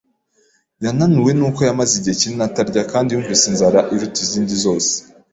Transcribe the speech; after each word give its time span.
Yananuwe 0.83 1.31
n’uko 1.35 1.59
yamaze 1.67 1.93
igihe 1.95 2.15
kinini 2.21 2.43
atarya 2.47 2.81
kandi 2.91 3.09
yumvise 3.09 3.43
inzara 3.51 3.79
iruta 3.93 4.19
izindi 4.25 4.53
zose. 4.63 4.91